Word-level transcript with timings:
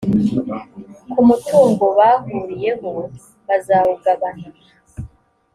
ku 1.11 1.19
mutungo 1.27 1.85
bahuriyeho 1.97 2.89
bvazawugabana 3.43 4.47